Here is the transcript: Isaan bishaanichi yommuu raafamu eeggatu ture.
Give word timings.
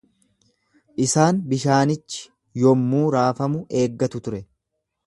Isaan 1.05 1.41
bishaanichi 1.51 2.25
yommuu 2.65 3.05
raafamu 3.19 3.65
eeggatu 3.85 4.27
ture. 4.29 4.43